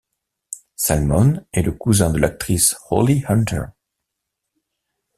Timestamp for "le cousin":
1.61-2.09